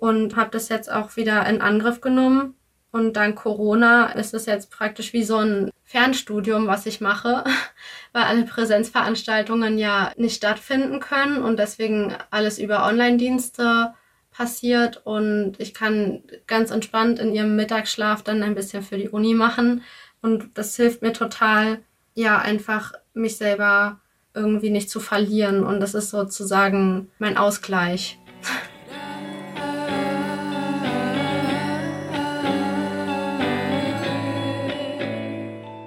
[0.00, 2.54] Und habe das jetzt auch wieder in Angriff genommen.
[2.90, 7.44] Und dank Corona ist es jetzt praktisch wie so ein Fernstudium, was ich mache,
[8.12, 13.94] weil alle Präsenzveranstaltungen ja nicht stattfinden können und deswegen alles über Online-Dienste
[14.30, 19.34] passiert und ich kann ganz entspannt in ihrem Mittagsschlaf dann ein bisschen für die Uni
[19.34, 19.82] machen
[20.22, 21.80] und das hilft mir total,
[22.14, 24.00] ja, einfach mich selber
[24.32, 28.18] irgendwie nicht zu verlieren und das ist sozusagen mein Ausgleich.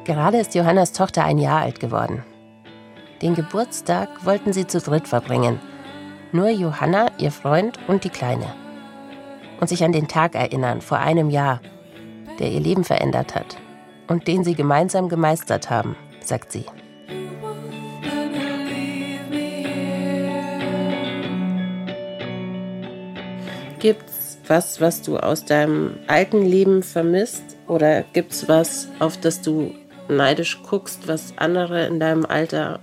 [0.05, 2.23] Gerade ist Johannas Tochter ein Jahr alt geworden.
[3.21, 5.59] Den Geburtstag wollten sie zu dritt verbringen–
[6.33, 8.47] nur Johanna, ihr Freund und die Kleine.
[9.61, 11.61] Und sich an den Tag erinnern vor einem Jahr,
[12.39, 13.57] der ihr Leben verändert hat
[14.07, 16.65] und den sie gemeinsam gemeistert haben, sagt sie.
[23.77, 27.43] Gibt's was, was du aus deinem alten Leben vermisst?
[27.67, 29.75] Oder gibt's was, auf das du
[30.07, 32.79] neidisch guckst, was andere in deinem Alter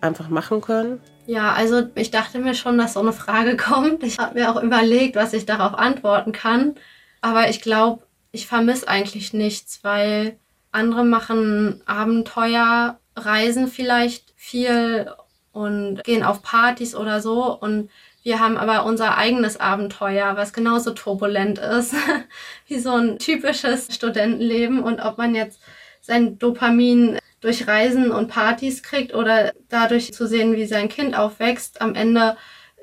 [0.00, 1.00] einfach machen können?
[1.26, 4.02] Ja, also ich dachte mir schon, dass so eine Frage kommt.
[4.02, 6.76] Ich habe mir auch überlegt, was ich darauf antworten kann.
[7.20, 10.38] Aber ich glaube, ich vermisse eigentlich nichts, weil
[10.72, 15.10] andere machen Abenteuer, reisen vielleicht viel
[15.52, 17.58] und gehen auf Partys oder so.
[17.58, 17.90] Und
[18.22, 21.94] wir haben aber unser eigenes Abenteuer, was genauso turbulent ist
[22.66, 24.82] wie so ein typisches Studentenleben.
[24.82, 25.60] Und ob man jetzt
[26.06, 31.80] sein Dopamin durch Reisen und Partys kriegt oder dadurch zu sehen, wie sein Kind aufwächst.
[31.82, 32.36] Am Ende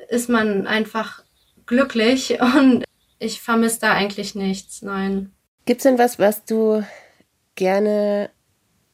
[0.10, 1.24] ist man einfach
[1.66, 2.84] glücklich und
[3.20, 5.32] ich vermisse da eigentlich nichts, nein.
[5.66, 6.84] Gibt es denn was, was du
[7.56, 8.30] gerne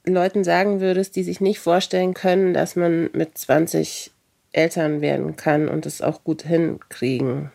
[0.06, 4.12] Leuten sagen würdest, die sich nicht vorstellen können, dass man mit 20
[4.52, 7.52] Eltern werden kann und es auch gut hinkriegen?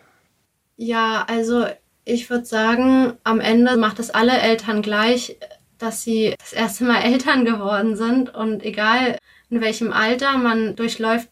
[0.75, 1.65] Ja, also
[2.03, 5.37] ich würde sagen, am Ende macht es alle Eltern gleich
[5.77, 9.17] dass sie das erste Mal Eltern geworden sind und egal
[9.49, 11.29] in welchem Alter, man durchläuft,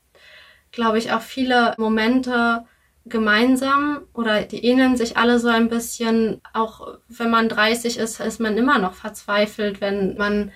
[0.71, 2.65] glaube ich, auch viele Momente
[3.05, 6.41] gemeinsam oder die ähneln sich alle so ein bisschen.
[6.53, 10.51] Auch wenn man 30 ist, ist man immer noch verzweifelt, wenn man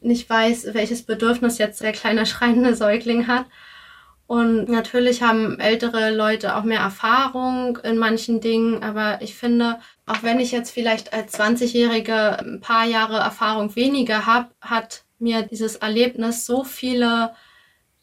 [0.00, 3.46] nicht weiß, welches Bedürfnis jetzt der kleine schreiende Säugling hat.
[4.26, 10.22] Und natürlich haben ältere Leute auch mehr Erfahrung in manchen Dingen, aber ich finde, auch
[10.22, 15.76] wenn ich jetzt vielleicht als 20-Jährige ein paar Jahre Erfahrung weniger habe, hat mir dieses
[15.76, 17.34] Erlebnis so viele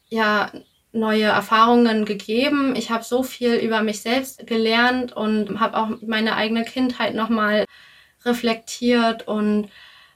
[0.08, 0.50] ja,
[0.92, 2.74] neue Erfahrungen gegeben.
[2.76, 7.64] Ich habe so viel über mich selbst gelernt und habe auch meine eigene Kindheit nochmal
[8.24, 9.26] reflektiert.
[9.28, 9.68] Und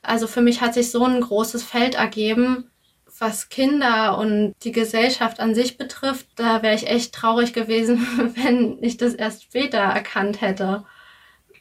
[0.03, 2.71] also für mich hat sich so ein großes Feld ergeben,
[3.19, 8.83] was Kinder und die Gesellschaft an sich betrifft, da wäre ich echt traurig gewesen, wenn
[8.83, 10.85] ich das erst später erkannt hätte,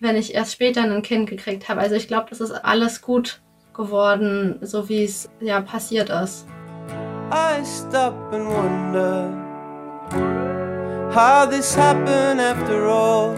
[0.06, 1.82] wenn ich erst später ein Kind gekriegt habe.
[1.82, 3.42] Also ich glaube, das ist alles gut
[3.74, 6.48] geworden, so wie es ja passiert ist.
[7.32, 9.30] I stop and wonder
[11.14, 13.36] how this happened after all.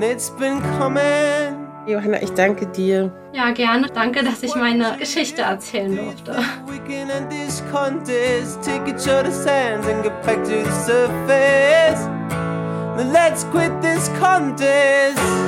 [0.00, 3.12] It's been coming Johanna, ich danke dir.
[3.32, 3.88] Ja, gerne.
[3.88, 6.34] Danke, dass ich meine Geschichte erzählen durfte.
[12.96, 15.43] Let's quit this contest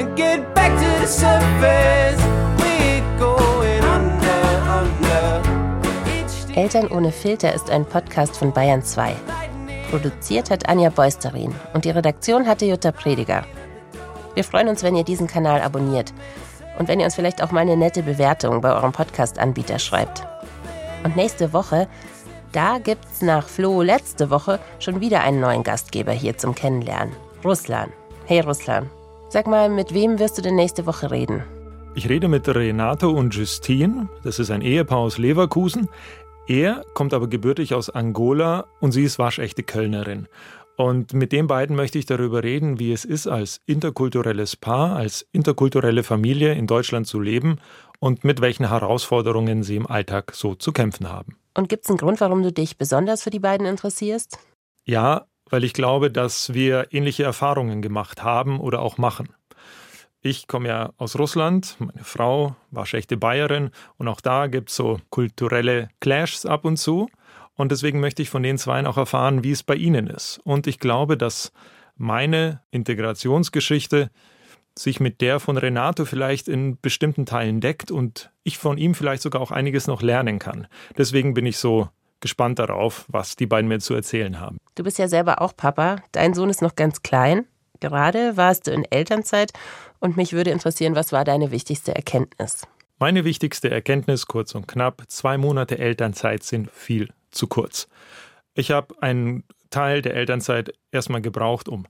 [0.00, 1.90] and get back to the surface.
[6.56, 9.14] Eltern ohne Filter ist ein Podcast von Bayern 2.
[9.90, 13.44] Produziert hat Anja Beusterin und die Redaktion hatte Jutta Prediger.
[14.34, 16.12] Wir freuen uns, wenn ihr diesen Kanal abonniert
[16.78, 20.26] und wenn ihr uns vielleicht auch mal eine nette Bewertung bei eurem Podcast-Anbieter schreibt.
[21.04, 21.88] Und nächste Woche,
[22.52, 27.14] da gibt's nach Flo letzte Woche schon wieder einen neuen Gastgeber hier zum Kennenlernen.
[27.44, 27.90] Ruslan.
[28.26, 28.90] Hey Ruslan.
[29.32, 31.44] Sag mal, mit wem wirst du denn nächste Woche reden?
[31.94, 34.08] Ich rede mit Renato und Justine.
[34.24, 35.88] Das ist ein Ehepaar aus Leverkusen.
[36.48, 40.26] Er kommt aber gebürtig aus Angola und sie ist waschechte Kölnerin.
[40.76, 45.24] Und mit den beiden möchte ich darüber reden, wie es ist, als interkulturelles Paar, als
[45.30, 47.58] interkulturelle Familie in Deutschland zu leben
[48.00, 51.36] und mit welchen Herausforderungen sie im Alltag so zu kämpfen haben.
[51.56, 54.38] Und gibt es einen Grund, warum du dich besonders für die beiden interessierst?
[54.84, 59.28] Ja, weil ich glaube, dass wir ähnliche Erfahrungen gemacht haben oder auch machen.
[60.22, 64.76] Ich komme ja aus Russland, meine Frau war schlechte Bayerin und auch da gibt es
[64.76, 67.08] so kulturelle Clashs ab und zu.
[67.54, 70.38] Und deswegen möchte ich von den Zweien auch erfahren, wie es bei ihnen ist.
[70.44, 71.52] Und ich glaube, dass
[71.96, 74.10] meine Integrationsgeschichte
[74.78, 79.22] sich mit der von Renato vielleicht in bestimmten Teilen deckt und ich von ihm vielleicht
[79.22, 80.66] sogar auch einiges noch lernen kann.
[80.96, 81.88] Deswegen bin ich so
[82.20, 84.58] gespannt darauf, was die beiden mir zu erzählen haben.
[84.74, 85.96] Du bist ja selber auch Papa.
[86.12, 87.46] Dein Sohn ist noch ganz klein.
[87.80, 89.52] Gerade warst du in Elternzeit
[89.98, 92.66] und mich würde interessieren, was war deine wichtigste Erkenntnis?
[92.98, 97.88] Meine wichtigste Erkenntnis, kurz und knapp, zwei Monate Elternzeit sind viel zu kurz.
[98.54, 101.86] Ich habe einen Teil der Elternzeit erstmal gebraucht, um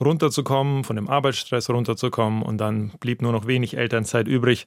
[0.00, 4.66] runterzukommen, von dem Arbeitsstress runterzukommen und dann blieb nur noch wenig Elternzeit übrig,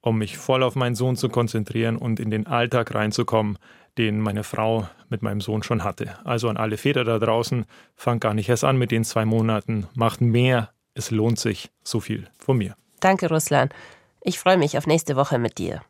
[0.00, 3.58] um mich voll auf meinen Sohn zu konzentrieren und in den Alltag reinzukommen,
[3.98, 6.18] den meine Frau mit meinem Sohn schon hatte.
[6.24, 9.86] Also an alle Väter da draußen, fangt gar nicht erst an mit den zwei Monaten,
[9.94, 12.76] macht mehr, es lohnt sich so viel von mir.
[13.00, 13.68] Danke, Ruslan.
[14.22, 15.82] Ich freue mich auf nächste Woche mit dir.